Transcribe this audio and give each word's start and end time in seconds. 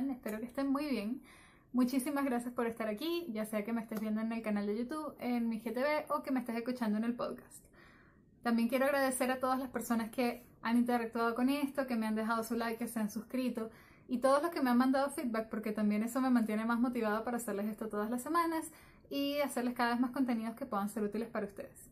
están? 0.00 0.10
Espero 0.10 0.38
que 0.38 0.46
estén 0.46 0.68
muy 0.68 0.86
bien. 0.86 1.20
Muchísimas 1.72 2.24
gracias 2.24 2.52
por 2.52 2.66
estar 2.66 2.88
aquí, 2.88 3.26
ya 3.30 3.44
sea 3.44 3.64
que 3.64 3.72
me 3.72 3.80
estés 3.80 4.00
viendo 4.00 4.20
en 4.20 4.32
el 4.32 4.42
canal 4.42 4.66
de 4.66 4.76
YouTube, 4.76 5.14
en 5.20 5.48
mi 5.48 5.60
GTV 5.60 6.10
o 6.10 6.22
que 6.22 6.32
me 6.32 6.40
estés 6.40 6.56
escuchando 6.56 6.98
en 6.98 7.04
el 7.04 7.14
podcast. 7.14 7.64
También 8.42 8.68
quiero 8.68 8.86
agradecer 8.86 9.30
a 9.30 9.38
todas 9.38 9.58
las 9.58 9.68
personas 9.68 10.10
que 10.10 10.42
han 10.62 10.78
interactuado 10.78 11.34
con 11.34 11.48
esto, 11.48 11.86
que 11.86 11.96
me 11.96 12.06
han 12.06 12.14
dejado 12.14 12.42
su 12.42 12.56
like, 12.56 12.78
que 12.78 12.88
se 12.88 12.98
han 12.98 13.10
suscrito 13.10 13.70
y 14.08 14.18
todos 14.18 14.42
los 14.42 14.50
que 14.50 14.62
me 14.62 14.70
han 14.70 14.78
mandado 14.78 15.10
feedback 15.10 15.48
porque 15.48 15.70
también 15.70 16.02
eso 16.02 16.20
me 16.20 16.30
mantiene 16.30 16.64
más 16.64 16.80
motivada 16.80 17.22
para 17.22 17.36
hacerles 17.36 17.66
esto 17.66 17.88
todas 17.88 18.10
las 18.10 18.22
semanas 18.22 18.72
y 19.08 19.38
hacerles 19.40 19.74
cada 19.74 19.90
vez 19.90 20.00
más 20.00 20.10
contenidos 20.10 20.56
que 20.56 20.66
puedan 20.66 20.88
ser 20.88 21.04
útiles 21.04 21.28
para 21.28 21.46
ustedes. 21.46 21.88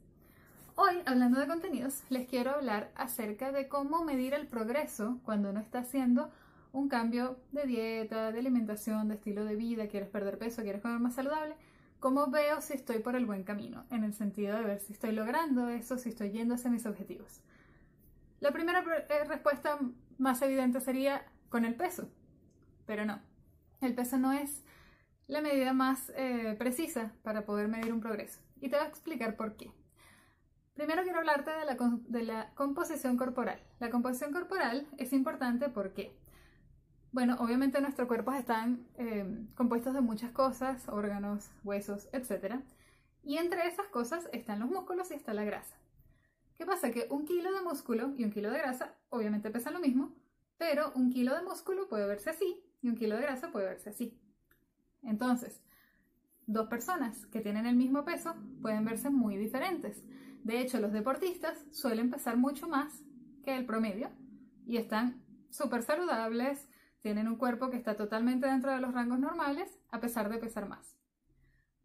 Hoy, 0.74 1.02
hablando 1.06 1.38
de 1.38 1.46
contenidos, 1.46 2.02
les 2.08 2.26
quiero 2.26 2.52
hablar 2.52 2.90
acerca 2.96 3.52
de 3.52 3.68
cómo 3.68 4.04
medir 4.04 4.34
el 4.34 4.46
progreso 4.46 5.18
cuando 5.24 5.50
uno 5.50 5.60
está 5.60 5.80
haciendo 5.80 6.30
un 6.72 6.88
cambio 6.88 7.38
de 7.52 7.66
dieta, 7.66 8.32
de 8.32 8.38
alimentación, 8.38 9.08
de 9.08 9.14
estilo 9.14 9.44
de 9.44 9.56
vida, 9.56 9.88
quieres 9.88 10.08
perder 10.08 10.38
peso, 10.38 10.62
quieres 10.62 10.82
comer 10.82 11.00
más 11.00 11.14
saludable, 11.14 11.54
cómo 12.00 12.28
veo 12.28 12.60
si 12.60 12.74
estoy 12.74 13.00
por 13.00 13.16
el 13.16 13.26
buen 13.26 13.44
camino, 13.44 13.84
en 13.90 14.04
el 14.04 14.14
sentido 14.14 14.56
de 14.56 14.64
ver 14.64 14.80
si 14.80 14.92
estoy 14.92 15.12
logrando 15.12 15.68
eso, 15.68 15.98
si 15.98 16.10
estoy 16.10 16.30
yendo 16.30 16.54
hacia 16.54 16.70
mis 16.70 16.86
objetivos. 16.86 17.40
La 18.40 18.52
primera 18.52 18.84
eh, 19.08 19.24
respuesta 19.24 19.78
más 20.18 20.42
evidente 20.42 20.80
sería 20.80 21.24
con 21.48 21.64
el 21.64 21.74
peso, 21.74 22.08
pero 22.86 23.04
no, 23.04 23.20
el 23.80 23.94
peso 23.94 24.18
no 24.18 24.32
es 24.32 24.62
la 25.26 25.40
medida 25.40 25.72
más 25.72 26.10
eh, 26.16 26.56
precisa 26.58 27.12
para 27.22 27.44
poder 27.44 27.68
medir 27.68 27.92
un 27.92 28.00
progreso. 28.00 28.40
Y 28.60 28.68
te 28.68 28.76
voy 28.76 28.86
a 28.86 28.88
explicar 28.88 29.36
por 29.36 29.56
qué. 29.56 29.70
Primero 30.74 31.02
quiero 31.02 31.18
hablarte 31.18 31.50
de 31.50 31.64
la, 31.64 31.76
de 32.06 32.22
la, 32.22 32.50
composición 32.54 33.16
corporal. 33.16 33.60
La 33.80 33.90
composición 33.90 34.32
corporal 34.32 34.86
es 34.96 35.12
importante 35.12 35.68
porque, 35.68 36.16
bueno, 37.12 37.36
obviamente 37.40 37.80
nuestros 37.80 38.06
cuerpos 38.08 38.34
están 38.34 38.86
eh, 38.96 39.46
compuestos 39.54 39.94
de 39.94 40.00
muchas 40.00 40.30
cosas, 40.32 40.88
órganos, 40.88 41.50
huesos, 41.64 42.08
etc. 42.12 42.56
Y 43.22 43.38
entre 43.38 43.66
esas 43.66 43.86
cosas 43.86 44.28
están 44.32 44.60
los 44.60 44.68
músculos 44.68 45.10
y 45.10 45.14
está 45.14 45.32
la 45.34 45.44
grasa. 45.44 45.76
¿Qué 46.54 46.66
pasa? 46.66 46.90
Que 46.90 47.06
un 47.10 47.24
kilo 47.24 47.52
de 47.52 47.62
músculo 47.62 48.12
y 48.16 48.24
un 48.24 48.30
kilo 48.30 48.50
de 48.50 48.58
grasa 48.58 48.94
obviamente 49.10 49.50
pesan 49.50 49.74
lo 49.74 49.80
mismo, 49.80 50.14
pero 50.58 50.92
un 50.94 51.10
kilo 51.10 51.34
de 51.34 51.42
músculo 51.42 51.88
puede 51.88 52.06
verse 52.06 52.30
así 52.30 52.62
y 52.82 52.88
un 52.88 52.96
kilo 52.96 53.16
de 53.16 53.22
grasa 53.22 53.50
puede 53.50 53.66
verse 53.66 53.90
así. 53.90 54.20
Entonces, 55.02 55.62
dos 56.46 56.68
personas 56.68 57.26
que 57.26 57.40
tienen 57.40 57.66
el 57.66 57.76
mismo 57.76 58.04
peso 58.04 58.34
pueden 58.60 58.84
verse 58.84 59.08
muy 59.08 59.36
diferentes. 59.36 60.02
De 60.42 60.60
hecho, 60.60 60.80
los 60.80 60.92
deportistas 60.92 61.64
suelen 61.70 62.10
pesar 62.10 62.36
mucho 62.36 62.68
más 62.68 63.02
que 63.44 63.56
el 63.56 63.64
promedio 63.64 64.10
y 64.66 64.78
están 64.78 65.22
súper 65.50 65.82
saludables, 65.82 66.68
tienen 67.00 67.28
un 67.28 67.36
cuerpo 67.36 67.70
que 67.70 67.76
está 67.76 67.96
totalmente 67.96 68.46
dentro 68.46 68.72
de 68.72 68.80
los 68.80 68.92
rangos 68.92 69.18
normales 69.18 69.78
a 69.90 70.00
pesar 70.00 70.28
de 70.28 70.38
pesar 70.38 70.68
más. 70.68 70.96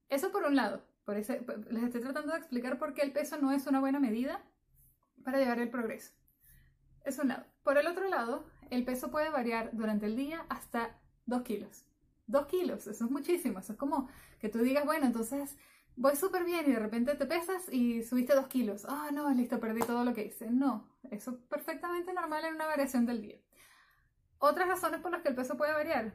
Eso 0.09 0.31
por 0.31 0.43
un 0.43 0.55
lado, 0.55 0.83
por 1.05 1.15
les 1.15 1.29
estoy 1.29 2.01
tratando 2.01 2.33
de 2.33 2.39
explicar 2.39 2.77
por 2.77 2.93
qué 2.93 3.01
el 3.01 3.11
peso 3.11 3.37
no 3.37 3.51
es 3.51 3.67
una 3.67 3.79
buena 3.79 3.99
medida 3.99 4.43
para 5.23 5.39
llevar 5.39 5.59
el 5.59 5.69
progreso. 5.69 6.13
Es 7.03 7.19
un 7.19 7.29
lado. 7.29 7.45
Por 7.63 7.77
el 7.77 7.87
otro 7.87 8.07
lado, 8.07 8.45
el 8.69 8.85
peso 8.85 9.11
puede 9.11 9.29
variar 9.29 9.69
durante 9.73 10.05
el 10.05 10.15
día 10.15 10.45
hasta 10.49 10.99
2 11.25 11.41
kilos. 11.43 11.85
2 12.27 12.45
kilos, 12.47 12.87
eso 12.87 13.05
es 13.05 13.11
muchísimo. 13.11 13.59
Eso 13.59 13.73
es 13.73 13.79
como 13.79 14.09
que 14.39 14.49
tú 14.49 14.59
digas, 14.59 14.85
bueno, 14.85 15.05
entonces 15.05 15.57
voy 15.95 16.15
súper 16.15 16.43
bien 16.43 16.65
y 16.67 16.73
de 16.73 16.79
repente 16.79 17.15
te 17.15 17.25
pesas 17.25 17.71
y 17.71 18.03
subiste 18.03 18.35
dos 18.35 18.47
kilos. 18.47 18.85
Ah, 18.87 19.09
no, 19.13 19.31
listo, 19.33 19.59
perdí 19.59 19.81
todo 19.81 20.03
lo 20.03 20.13
que 20.13 20.25
hice. 20.25 20.49
No, 20.49 20.87
eso 21.11 21.31
es 21.31 21.37
perfectamente 21.49 22.13
normal 22.13 22.45
en 22.45 22.55
una 22.55 22.65
variación 22.65 23.05
del 23.05 23.21
día. 23.21 23.37
Otras 24.45 24.67
razones 24.67 24.99
por 24.99 25.09
las 25.09 25.21
que 25.21 25.29
el 25.29 25.35
peso 25.35 25.55
puede 25.55 25.71
variar. 25.71 26.13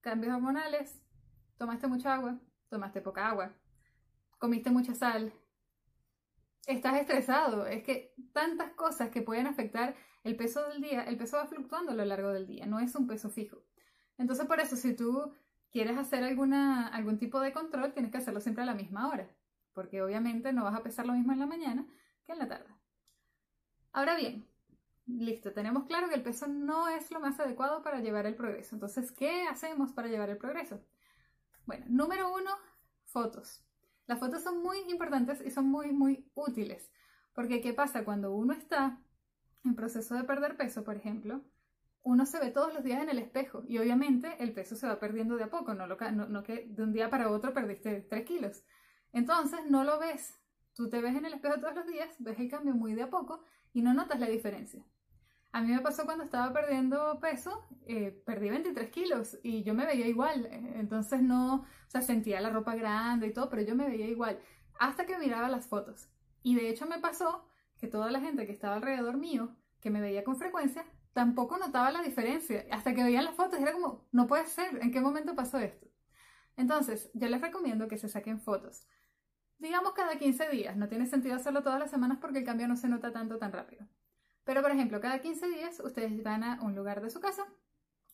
Cambios 0.00 0.32
hormonales, 0.32 1.02
tomaste 1.56 1.88
mucha 1.88 2.14
agua, 2.14 2.38
tomaste 2.68 3.00
poca 3.00 3.26
agua, 3.26 3.52
comiste 4.38 4.70
mucha 4.70 4.94
sal, 4.94 5.32
estás 6.68 7.00
estresado. 7.00 7.66
Es 7.66 7.82
que 7.82 8.14
tantas 8.32 8.70
cosas 8.74 9.10
que 9.10 9.22
pueden 9.22 9.48
afectar 9.48 9.96
el 10.22 10.36
peso 10.36 10.68
del 10.68 10.82
día, 10.82 11.02
el 11.02 11.16
peso 11.16 11.36
va 11.36 11.48
fluctuando 11.48 11.90
a 11.90 11.96
lo 11.96 12.04
largo 12.04 12.28
del 12.28 12.46
día, 12.46 12.64
no 12.66 12.78
es 12.78 12.94
un 12.94 13.08
peso 13.08 13.28
fijo. 13.28 13.58
Entonces, 14.18 14.46
por 14.46 14.60
eso, 14.60 14.76
si 14.76 14.94
tú 14.94 15.34
quieres 15.72 15.98
hacer 15.98 16.22
alguna, 16.22 16.86
algún 16.86 17.18
tipo 17.18 17.40
de 17.40 17.52
control, 17.52 17.92
tienes 17.92 18.12
que 18.12 18.18
hacerlo 18.18 18.40
siempre 18.40 18.62
a 18.62 18.66
la 18.66 18.74
misma 18.74 19.08
hora, 19.08 19.28
porque 19.72 20.00
obviamente 20.00 20.52
no 20.52 20.62
vas 20.62 20.76
a 20.76 20.84
pesar 20.84 21.06
lo 21.06 21.14
mismo 21.14 21.32
en 21.32 21.40
la 21.40 21.46
mañana 21.46 21.88
que 22.24 22.34
en 22.34 22.38
la 22.38 22.46
tarde. 22.46 22.72
Ahora 23.90 24.14
bien, 24.14 24.46
listo, 25.18 25.52
tenemos 25.52 25.84
claro 25.84 26.08
que 26.08 26.14
el 26.14 26.22
peso 26.22 26.46
no 26.46 26.88
es 26.88 27.10
lo 27.10 27.20
más 27.20 27.38
adecuado 27.40 27.82
para 27.82 28.00
llevar 28.00 28.26
el 28.26 28.34
progreso. 28.34 28.74
Entonces, 28.74 29.12
¿qué 29.12 29.44
hacemos 29.48 29.92
para 29.92 30.08
llevar 30.08 30.30
el 30.30 30.38
progreso? 30.38 30.80
Bueno, 31.66 31.86
número 31.88 32.32
uno, 32.32 32.50
fotos. 33.04 33.64
Las 34.06 34.18
fotos 34.18 34.42
son 34.42 34.62
muy 34.62 34.78
importantes 34.90 35.40
y 35.44 35.50
son 35.50 35.66
muy, 35.66 35.92
muy 35.92 36.28
útiles, 36.34 36.90
porque 37.34 37.60
¿qué 37.60 37.72
pasa 37.72 38.04
cuando 38.04 38.34
uno 38.34 38.52
está 38.52 39.00
en 39.64 39.74
proceso 39.74 40.14
de 40.14 40.24
perder 40.24 40.56
peso, 40.56 40.82
por 40.84 40.96
ejemplo? 40.96 41.44
uno 42.04 42.26
se 42.26 42.40
ve 42.40 42.50
todos 42.50 42.74
los 42.74 42.82
días 42.82 43.02
en 43.02 43.10
el 43.10 43.18
espejo 43.18 43.62
y 43.66 43.78
obviamente 43.78 44.36
el 44.40 44.52
peso 44.52 44.74
se 44.76 44.86
va 44.86 44.98
perdiendo 44.98 45.36
de 45.36 45.44
a 45.44 45.50
poco, 45.50 45.74
no, 45.74 45.86
lo, 45.86 45.96
que 45.96 46.66
de 46.66 46.82
un 46.82 46.92
día 46.92 47.10
para 47.10 47.30
otro 47.30 47.54
perdiste 47.54 48.00
3 48.00 48.24
kilos. 48.24 48.64
Entonces 49.12 49.60
no 49.68 49.84
lo 49.84 49.98
ves. 49.98 50.38
Tú 50.74 50.88
te 50.88 51.00
ves 51.00 51.14
en 51.14 51.26
el 51.26 51.34
espejo 51.34 51.60
todos 51.60 51.74
los 51.74 51.86
días, 51.86 52.14
ves 52.18 52.38
el 52.40 52.50
cambio 52.50 52.74
muy 52.74 52.94
de 52.94 53.02
a 53.02 53.10
poco 53.10 53.44
y 53.72 53.82
no 53.82 53.94
notas 53.94 54.18
la 54.18 54.26
diferencia. 54.26 54.84
A 55.52 55.60
mí 55.60 55.70
me 55.70 55.80
pasó 55.80 56.06
cuando 56.06 56.24
estaba 56.24 56.50
perdiendo 56.52 57.20
peso, 57.20 57.66
eh, 57.86 58.22
perdí 58.24 58.48
23 58.48 58.90
kilos 58.90 59.38
y 59.42 59.62
yo 59.62 59.74
me 59.74 59.84
veía 59.84 60.06
igual. 60.06 60.48
Entonces 60.76 61.22
no, 61.22 61.56
o 61.56 61.66
sea, 61.88 62.00
sentía 62.00 62.40
la 62.40 62.50
ropa 62.50 62.74
grande 62.74 63.26
y 63.26 63.32
todo, 63.34 63.50
pero 63.50 63.62
yo 63.62 63.74
me 63.74 63.86
veía 63.86 64.06
igual. 64.08 64.40
Hasta 64.78 65.04
que 65.04 65.18
miraba 65.18 65.48
las 65.48 65.66
fotos. 65.66 66.08
Y 66.42 66.54
de 66.54 66.70
hecho 66.70 66.86
me 66.86 66.98
pasó 66.98 67.46
que 67.78 67.86
toda 67.86 68.10
la 68.10 68.20
gente 68.20 68.46
que 68.46 68.52
estaba 68.52 68.76
alrededor 68.76 69.18
mío, 69.18 69.54
que 69.80 69.90
me 69.90 70.00
veía 70.00 70.24
con 70.24 70.36
frecuencia, 70.36 70.86
tampoco 71.12 71.58
notaba 71.58 71.90
la 71.90 72.02
diferencia. 72.02 72.64
Hasta 72.70 72.94
que 72.94 73.04
veían 73.04 73.24
las 73.24 73.34
fotos 73.34 73.60
era 73.60 73.72
como, 73.72 74.08
no 74.10 74.26
puede 74.26 74.46
ser, 74.46 74.82
¿en 74.82 74.90
qué 74.90 75.02
momento 75.02 75.34
pasó 75.34 75.58
esto? 75.58 75.86
Entonces, 76.56 77.10
yo 77.12 77.28
les 77.28 77.40
recomiendo 77.40 77.88
que 77.88 77.98
se 77.98 78.08
saquen 78.08 78.40
fotos. 78.40 78.86
Digamos 79.58 79.92
cada 79.92 80.16
15 80.16 80.48
días, 80.48 80.76
no 80.76 80.88
tiene 80.88 81.06
sentido 81.06 81.36
hacerlo 81.36 81.62
todas 81.62 81.78
las 81.78 81.90
semanas 81.90 82.18
porque 82.20 82.38
el 82.38 82.44
cambio 82.44 82.68
no 82.68 82.76
se 82.76 82.88
nota 82.88 83.12
tanto 83.12 83.38
tan 83.38 83.52
rápido. 83.52 83.86
Pero, 84.44 84.62
por 84.62 84.70
ejemplo, 84.70 85.00
cada 85.00 85.20
15 85.20 85.48
días 85.48 85.80
ustedes 85.80 86.22
van 86.22 86.44
a 86.44 86.60
un 86.62 86.74
lugar 86.74 87.00
de 87.00 87.10
su 87.10 87.20
casa 87.20 87.46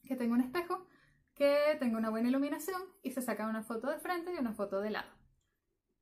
que 0.07 0.17
tenga 0.17 0.35
un 0.35 0.41
espejo, 0.41 0.87
que 1.35 1.77
tenga 1.79 1.99
una 1.99 2.11
buena 2.11 2.29
iluminación 2.29 2.83
y 3.03 3.13
se 3.13 3.23
sacan 3.23 3.49
una 3.49 3.63
foto 3.63 3.91
de 3.91 3.99
frente 3.99 4.33
y 4.35 4.39
una 4.39 4.53
foto 4.53 4.81
de 4.81 4.91
lado. 4.91 5.11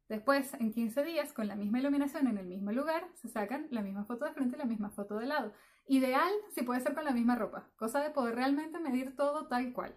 Después, 0.08 0.54
en 0.54 0.72
15 0.72 1.02
días, 1.04 1.32
con 1.32 1.48
la 1.48 1.56
misma 1.56 1.80
iluminación 1.80 2.28
en 2.28 2.38
el 2.38 2.46
mismo 2.46 2.70
lugar, 2.70 3.08
se 3.14 3.28
sacan 3.28 3.66
la 3.70 3.82
misma 3.82 4.04
foto 4.04 4.24
de 4.24 4.32
frente 4.32 4.56
y 4.56 4.58
la 4.58 4.64
misma 4.64 4.90
foto 4.90 5.18
de 5.18 5.26
lado. 5.26 5.52
Ideal 5.88 6.32
si 6.54 6.62
puede 6.62 6.80
ser 6.80 6.94
con 6.94 7.04
la 7.04 7.12
misma 7.12 7.34
ropa, 7.34 7.70
cosa 7.76 8.00
de 8.00 8.10
poder 8.10 8.36
realmente 8.36 8.78
medir 8.78 9.16
todo 9.16 9.48
tal 9.48 9.72
cual. 9.72 9.96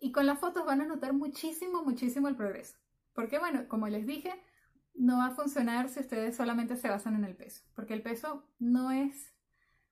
Y 0.00 0.12
con 0.12 0.26
las 0.26 0.38
fotos 0.38 0.64
van 0.64 0.80
a 0.80 0.86
notar 0.86 1.12
muchísimo, 1.12 1.82
muchísimo 1.82 2.28
el 2.28 2.36
progreso. 2.36 2.78
Porque 3.12 3.38
bueno, 3.38 3.68
como 3.68 3.88
les 3.88 4.06
dije, 4.06 4.32
no 5.00 5.16
va 5.16 5.28
a 5.28 5.30
funcionar 5.30 5.88
si 5.88 6.00
ustedes 6.00 6.36
solamente 6.36 6.76
se 6.76 6.90
basan 6.90 7.14
en 7.14 7.24
el 7.24 7.34
peso, 7.34 7.64
porque 7.74 7.94
el 7.94 8.02
peso 8.02 8.46
no 8.58 8.90
es, 8.90 9.34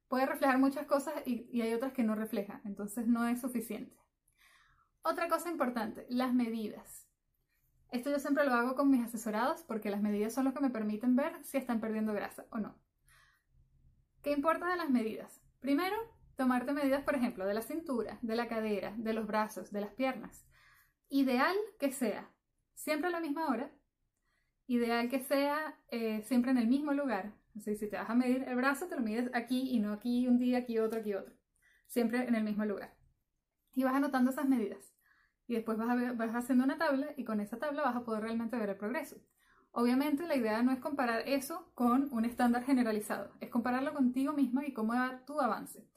puede 0.07 0.27
reflejar 0.27 0.59
muchas 0.59 0.87
cosas 0.87 1.15
y, 1.25 1.63
hay 1.63 1.73
otras 1.73 1.95
que 1.95 2.03
no 2.03 2.15
refleja, 2.15 2.61
entonces 2.67 3.07
no 3.07 3.27
es 3.27 3.41
suficiente. 3.41 3.97
Otra 5.01 5.29
cosa 5.29 5.51
importante, 5.51 6.05
las 6.11 6.35
medidas. 6.35 7.07
Esto 7.91 8.11
yo 8.11 8.19
siempre 8.19 8.45
lo 8.45 8.53
hago 8.53 8.75
con 8.75 8.91
mis 8.91 9.03
asesorados 9.03 9.63
porque 9.63 9.89
las 9.89 10.03
medidas 10.03 10.35
son 10.35 10.45
lo 10.45 10.53
que 10.53 10.61
me 10.61 10.69
permiten 10.69 11.17
ver 11.17 11.43
si 11.43 11.57
están 11.57 11.81
perdiendo 11.81 12.13
grasa 12.13 12.45
o 12.51 12.59
no. 12.59 12.77
¿Qué 14.23 14.31
importa 14.31 14.69
de 14.69 14.77
las 14.77 14.91
medidas? 14.91 15.41
Primero, 15.61 15.97
tomarte 16.37 16.75
medidas, 16.75 17.03
por 17.03 17.15
ejemplo, 17.15 17.47
de 17.47 17.55
la 17.55 17.63
cintura, 17.63 18.19
de 18.21 18.37
la 18.37 18.47
cadera, 18.47 18.93
de 18.99 19.15
los 19.15 19.27
brazos, 19.27 19.73
de 19.73 19.81
las 19.81 19.95
piernas. 19.95 20.45
Ideal 21.09 21.57
que 21.79 21.93
sea 21.93 22.31
siempre 22.75 23.09
a 23.09 23.13
la 23.13 23.21
misma 23.21 23.49
hora. 23.49 23.73
Ideal 24.69 25.09
que 25.09 25.19
sea 25.19 25.79
eh, 25.91 26.23
siempre 26.25 26.51
en 26.51 26.59
el 26.59 26.69
mismo 26.69 26.93
lugar. 26.93 27.33
Así, 27.57 27.75
si 27.75 27.89
te 27.89 27.97
vas 27.97 28.11
a 28.11 28.15
medir 28.15 28.45
el 28.47 28.55
brazo, 28.55 28.87
te 28.87 28.97
lo 28.97 29.01
mides 29.01 29.31
aquí 29.33 29.71
y 29.71 29.81
no 29.81 29.95
aquí 29.95 30.29
un 30.29 30.39
día, 30.39 30.59
aquí 30.59 30.79
otro, 30.79 31.01
aquí 31.01 31.15
otro. 31.15 31.35
Siempre 31.87 32.29
en 32.29 32.35
el 32.35 32.45
mismo 32.45 32.67
lugar. 32.67 32.95
Y 33.75 33.85
vas 33.85 33.95
anotando 33.95 34.31
esas 34.31 34.47
medidas. 34.47 34.95
Y 35.47 35.55
después 35.55 35.79
vas, 35.79 35.89
a 35.89 36.13
vas 36.13 36.35
haciendo 36.35 36.65
una 36.65 36.77
tabla 36.77 37.15
y 37.17 37.25
con 37.25 37.41
esa 37.41 37.59
tabla 37.59 37.83
vas 37.83 37.97
a 37.97 38.05
poder 38.05 38.23
realmente 38.23 38.59
ver 38.59 38.69
el 38.69 38.77
progreso. 38.77 39.17
Obviamente 39.73 40.27
la 40.27 40.37
idea 40.37 40.63
no 40.63 40.71
es 40.71 40.81
comparar 40.81 41.27
eso 41.27 41.73
con 41.75 42.13
un 42.13 42.27
estándar 42.27 42.65
generalizado, 42.65 43.33
es 43.41 43.49
compararlo 43.49 43.95
contigo 43.95 44.35
misma 44.35 44.67
y 44.67 44.75
cómo 44.75 44.93
va 44.93 45.25
tu 45.25 45.41
avance. 45.41 45.89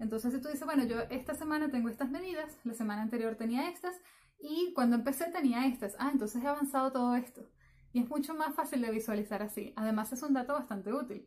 Entonces 0.00 0.32
si 0.32 0.40
tú 0.40 0.48
dices, 0.48 0.64
bueno, 0.64 0.84
yo 0.84 1.00
esta 1.10 1.34
semana 1.34 1.70
tengo 1.70 1.88
estas 1.88 2.10
medidas, 2.10 2.58
la 2.64 2.74
semana 2.74 3.02
anterior 3.02 3.36
tenía 3.36 3.68
estas 3.68 3.94
y 4.40 4.72
cuando 4.74 4.96
empecé 4.96 5.30
tenía 5.30 5.66
estas, 5.66 5.94
ah, 6.00 6.10
entonces 6.12 6.42
he 6.42 6.48
avanzado 6.48 6.90
todo 6.90 7.14
esto. 7.14 7.48
Y 7.96 8.00
es 8.00 8.10
mucho 8.10 8.34
más 8.34 8.54
fácil 8.54 8.82
de 8.82 8.90
visualizar 8.90 9.42
así. 9.42 9.72
Además 9.74 10.12
es 10.12 10.22
un 10.22 10.34
dato 10.34 10.52
bastante 10.52 10.92
útil. 10.92 11.26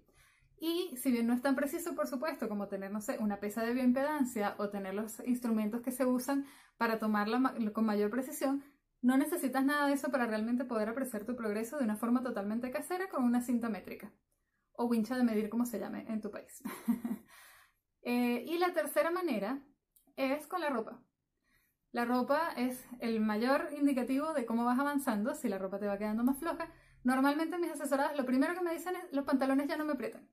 Y 0.59 0.95
si 0.97 1.11
bien 1.11 1.25
no 1.25 1.33
es 1.33 1.41
tan 1.41 1.55
preciso, 1.55 1.95
por 1.95 2.05
supuesto, 2.05 2.47
como 2.47 2.67
tener, 2.67 2.91
no 2.91 3.01
sé, 3.01 3.17
una 3.17 3.39
pesa 3.39 3.63
de 3.63 3.73
bioimpedancia 3.73 4.53
o 4.59 4.69
tener 4.69 4.93
los 4.93 5.19
instrumentos 5.25 5.81
que 5.81 5.89
se 5.89 6.05
usan 6.05 6.45
para 6.77 6.99
tomarla 6.99 7.55
con 7.73 7.85
mayor 7.87 8.11
precisión, 8.11 8.63
no 9.01 9.17
necesitas 9.17 9.65
nada 9.65 9.87
de 9.87 9.93
eso 9.93 10.11
para 10.11 10.27
realmente 10.27 10.63
poder 10.63 10.89
apreciar 10.89 11.25
tu 11.25 11.35
progreso 11.35 11.79
de 11.79 11.85
una 11.85 11.95
forma 11.95 12.21
totalmente 12.21 12.69
casera 12.69 13.09
con 13.09 13.23
una 13.23 13.41
cinta 13.41 13.67
métrica 13.67 14.13
o 14.73 14.85
wincha 14.85 15.17
de 15.17 15.23
medir, 15.23 15.49
como 15.49 15.65
se 15.65 15.79
llame 15.79 16.05
en 16.07 16.21
tu 16.21 16.29
país. 16.29 16.61
Eh, 18.01 18.45
y 18.47 18.57
la 18.57 18.71
tercera 18.71 19.11
manera 19.11 19.61
es 20.15 20.47
con 20.47 20.61
la 20.61 20.69
ropa. 20.69 21.03
La 21.91 22.05
ropa 22.05 22.53
es 22.55 22.85
el 22.99 23.19
mayor 23.19 23.69
indicativo 23.75 24.33
de 24.33 24.45
cómo 24.45 24.63
vas 24.63 24.77
avanzando, 24.77 25.33
si 25.33 25.49
la 25.49 25.57
ropa 25.57 25.79
te 25.79 25.87
va 25.87 25.97
quedando 25.97 26.23
más 26.23 26.37
floja. 26.37 26.69
Normalmente 27.03 27.57
mis 27.57 27.71
asesoradas 27.71 28.15
lo 28.15 28.25
primero 28.25 28.53
que 28.53 28.61
me 28.61 28.73
dicen 28.73 28.95
es 28.95 29.11
los 29.11 29.25
pantalones 29.25 29.67
ya 29.67 29.75
no 29.75 29.85
me 29.85 29.93
aprietan. 29.93 30.27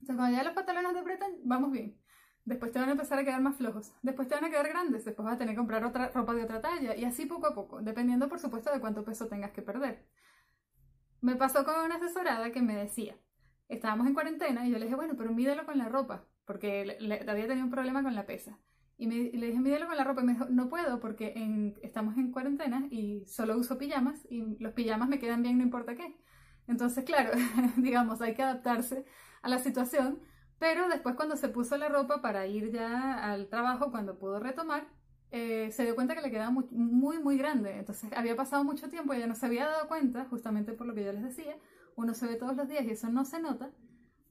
Entonces 0.00 0.16
cuando 0.16 0.36
ya 0.36 0.42
los 0.42 0.54
pantalones 0.54 0.92
te 0.92 0.98
aprietan, 0.98 1.32
vamos 1.44 1.70
bien. 1.70 1.96
Después 2.44 2.72
te 2.72 2.80
van 2.80 2.88
a 2.88 2.92
empezar 2.92 3.18
a 3.18 3.24
quedar 3.24 3.40
más 3.40 3.56
flojos. 3.56 3.92
Después 4.02 4.26
te 4.26 4.34
van 4.34 4.44
a 4.46 4.50
quedar 4.50 4.68
grandes. 4.68 5.04
Después 5.04 5.24
vas 5.24 5.34
a 5.34 5.38
tener 5.38 5.54
que 5.54 5.58
comprar 5.58 5.84
otra 5.84 6.08
ropa 6.08 6.34
de 6.34 6.42
otra 6.42 6.60
talla. 6.60 6.96
Y 6.96 7.04
así 7.04 7.26
poco 7.26 7.46
a 7.46 7.54
poco, 7.54 7.80
dependiendo 7.82 8.28
por 8.28 8.40
supuesto 8.40 8.72
de 8.72 8.80
cuánto 8.80 9.04
peso 9.04 9.28
tengas 9.28 9.52
que 9.52 9.62
perder. 9.62 10.04
Me 11.20 11.36
pasó 11.36 11.64
con 11.64 11.74
una 11.84 11.96
asesorada 11.96 12.50
que 12.50 12.62
me 12.62 12.74
decía, 12.74 13.14
estábamos 13.68 14.06
en 14.06 14.14
cuarentena 14.14 14.66
y 14.66 14.72
yo 14.72 14.78
le 14.78 14.86
dije, 14.86 14.96
bueno, 14.96 15.14
pero 15.16 15.32
mídelo 15.32 15.66
con 15.66 15.76
la 15.78 15.88
ropa, 15.88 16.24
porque 16.46 16.96
había 17.28 17.46
tenido 17.46 17.64
un 17.64 17.70
problema 17.70 18.02
con 18.02 18.14
la 18.14 18.26
pesa. 18.26 18.58
Y, 19.00 19.06
me, 19.08 19.14
le 19.16 19.46
dije, 19.46 19.58
mídelo 19.60 19.86
con 19.86 19.96
la 19.96 20.04
ropa. 20.04 20.20
Y 20.20 20.24
me 20.24 20.34
dijo, 20.34 20.46
no 20.50 20.68
puedo 20.68 21.00
porque 21.00 21.34
estamos 21.82 22.16
en 22.16 22.30
cuarentena 22.30 22.86
y 22.90 23.24
solo 23.26 23.56
uso 23.58 23.78
pijamas 23.78 24.26
y 24.30 24.56
los 24.58 24.72
pijamas 24.74 25.08
me 25.08 25.18
quedan 25.18 25.42
bien 25.42 25.58
no 25.58 25.64
importa 25.64 25.96
qué. 25.96 26.16
Entonces, 26.68 27.04
claro, 27.04 27.30
digamos, 27.76 28.20
hay 28.20 28.34
que 28.34 28.42
adaptarse 28.42 29.04
a 29.42 29.48
la 29.48 29.58
situación 29.58 30.20
pero 30.60 30.88
después 30.88 31.16
cuando 31.16 31.36
se 31.36 31.48
puso 31.48 31.78
la 31.78 31.88
ropa 31.88 32.20
para 32.20 32.46
ir 32.46 32.70
ya 32.70 33.24
al 33.32 33.48
trabajo, 33.48 33.90
cuando 33.90 34.18
pudo 34.18 34.38
retomar, 34.40 34.86
eh, 35.30 35.70
se 35.72 35.84
dio 35.84 35.94
cuenta 35.94 36.14
que 36.14 36.20
le 36.20 36.30
quedaba 36.30 36.50
muy, 36.50 36.66
muy, 36.70 37.18
muy 37.18 37.38
grande. 37.38 37.78
Entonces 37.78 38.12
había 38.14 38.36
pasado 38.36 38.62
mucho 38.62 38.90
tiempo 38.90 39.14
y 39.14 39.16
ella 39.16 39.26
no 39.26 39.34
se 39.34 39.46
había 39.46 39.66
dado 39.66 39.88
cuenta, 39.88 40.26
justamente 40.26 40.74
por 40.74 40.86
lo 40.86 40.94
que 40.94 41.02
yo 41.02 41.12
les 41.14 41.22
decía, 41.22 41.56
uno 41.96 42.12
se 42.12 42.26
ve 42.26 42.36
todos 42.36 42.56
los 42.56 42.68
días 42.68 42.84
y 42.84 42.90
eso 42.90 43.08
no 43.08 43.24
se 43.24 43.40
nota 43.40 43.72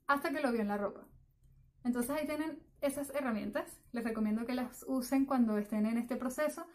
hasta 0.06 0.30
que 0.30 0.40
lo 0.40 0.52
vio 0.52 0.62
en 0.62 0.68
la 0.68 0.78
ropa. 0.78 1.08
Entonces 1.84 2.12
ahí 2.12 2.28
tienen 2.28 2.62
esas 2.82 3.10
herramientas. 3.16 3.80
Les 3.92 4.04
recomiendo 4.04 4.46
que 4.46 4.54
las 4.54 4.86
usen 4.88 5.26
cuando 5.26 5.58
estén 5.58 5.86
en 5.86 5.98
este 5.98 6.16
proceso. 6.16 6.66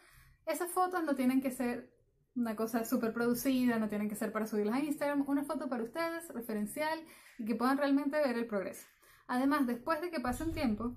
Esas 0.46 0.70
fotos 0.70 1.04
no 1.04 1.14
tienen 1.14 1.40
que 1.40 1.50
ser 1.50 1.92
una 2.36 2.56
cosa 2.56 2.84
súper 2.84 3.12
producida, 3.12 3.78
no 3.78 3.88
tienen 3.88 4.08
que 4.08 4.16
ser 4.16 4.32
para 4.32 4.46
subirlas 4.46 4.76
a 4.76 4.84
Instagram. 4.84 5.24
Una 5.26 5.44
foto 5.44 5.68
para 5.68 5.84
ustedes, 5.84 6.28
referencial, 6.30 6.98
y 7.38 7.44
que 7.44 7.54
puedan 7.54 7.78
realmente 7.78 8.18
ver 8.18 8.36
el 8.36 8.46
progreso. 8.46 8.86
Además, 9.26 9.66
después 9.66 10.00
de 10.00 10.10
que 10.10 10.20
pase 10.20 10.44
un 10.44 10.52
tiempo, 10.52 10.96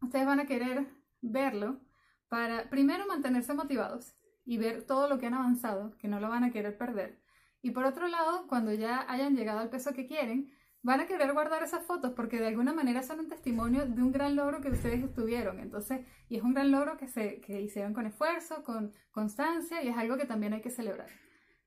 ustedes 0.00 0.26
van 0.26 0.40
a 0.40 0.46
querer 0.46 0.88
verlo 1.20 1.80
para 2.28 2.70
primero 2.70 3.06
mantenerse 3.06 3.54
motivados 3.54 4.14
y 4.44 4.58
ver 4.58 4.84
todo 4.84 5.08
lo 5.08 5.18
que 5.18 5.26
han 5.26 5.34
avanzado, 5.34 5.96
que 5.98 6.08
no 6.08 6.20
lo 6.20 6.28
van 6.28 6.44
a 6.44 6.50
querer 6.50 6.76
perder. 6.76 7.20
Y 7.62 7.72
por 7.72 7.84
otro 7.84 8.08
lado, 8.08 8.46
cuando 8.48 8.72
ya 8.72 9.04
hayan 9.08 9.36
llegado 9.36 9.60
al 9.60 9.68
peso 9.68 9.92
que 9.92 10.06
quieren, 10.06 10.52
van 10.82 11.00
a 11.00 11.06
querer 11.06 11.32
guardar 11.32 11.62
esas 11.62 11.84
fotos 11.84 12.12
porque 12.12 12.38
de 12.38 12.46
alguna 12.46 12.72
manera 12.72 13.02
son 13.02 13.20
un 13.20 13.28
testimonio 13.28 13.86
de 13.86 14.02
un 14.02 14.12
gran 14.12 14.34
logro 14.36 14.60
que 14.60 14.70
ustedes 14.70 15.04
obtuvieron. 15.04 15.60
Entonces, 15.60 16.06
y 16.28 16.36
es 16.36 16.42
un 16.42 16.54
gran 16.54 16.70
logro 16.70 16.96
que, 16.96 17.08
se, 17.08 17.40
que 17.40 17.60
hicieron 17.60 17.92
con 17.92 18.06
esfuerzo, 18.06 18.64
con 18.64 18.92
constancia 19.10 19.82
y 19.82 19.88
es 19.88 19.96
algo 19.96 20.16
que 20.16 20.24
también 20.24 20.52
hay 20.54 20.62
que 20.62 20.70
celebrar. 20.70 21.08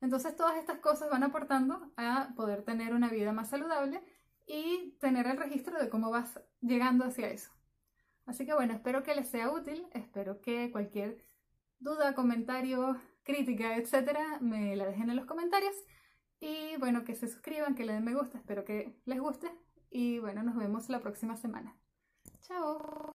Entonces, 0.02 0.36
todas 0.36 0.58
estas 0.58 0.80
cosas 0.80 1.10
van 1.10 1.24
aportando 1.24 1.92
a 1.96 2.34
poder 2.36 2.64
tener 2.64 2.94
una 2.94 3.10
vida 3.10 3.32
más 3.32 3.50
saludable 3.50 4.02
y 4.46 4.98
tener 5.00 5.28
el 5.28 5.38
registro 5.38 5.80
de 5.80 5.90
cómo 5.90 6.10
vas 6.12 6.40
llegando 6.62 7.06
hacia 7.06 7.30
eso. 7.30 7.52
Así 8.26 8.46
que 8.46 8.54
bueno, 8.54 8.74
espero 8.74 9.04
que 9.04 9.16
les 9.16 9.30
sea 9.30 9.52
útil, 9.52 9.86
espero 9.94 10.42
que 10.42 10.72
cualquier 10.72 11.26
duda, 11.80 12.16
comentario, 12.16 12.98
crítica, 13.24 13.76
etcétera, 13.76 14.40
me 14.40 14.76
la 14.76 14.86
dejen 14.86 15.10
en 15.10 15.18
los 15.18 15.26
comentarios 15.26 15.76
y 16.44 16.76
bueno, 16.78 17.06
que 17.06 17.16
se 17.16 17.30
suscriban, 17.30 17.74
que 17.74 17.86
le 17.86 17.94
den 17.94 18.04
me 18.04 18.14
gusta, 18.14 18.38
espero 18.38 18.66
que 18.66 18.94
les 19.06 19.20
guste 19.20 19.50
y 19.90 20.20
bueno, 20.20 20.44
nos 20.44 20.58
vemos 20.58 20.90
la 20.90 21.00
próxima 21.00 21.38
semana. 21.38 21.78
Chao. 22.42 23.13